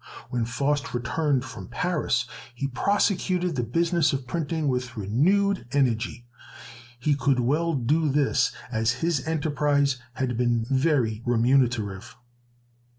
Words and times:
When 0.31 0.45
Faust 0.45 0.95
returned 0.95 1.45
from 1.45 1.67
Paris, 1.67 2.25
he 2.55 2.67
prosecuted 2.67 3.55
the 3.55 3.61
business 3.61 4.13
of 4.13 4.25
printing 4.25 4.67
with 4.67 4.97
renewed 4.97 5.67
energy. 5.73 6.25
He 6.99 7.13
could 7.13 7.39
well 7.39 7.75
do 7.75 8.09
this, 8.09 8.51
as 8.71 9.01
his 9.05 9.27
enterprise 9.27 9.97
had 10.13 10.37
been 10.37 10.65
very 10.67 11.21
remunerative. 11.23 12.17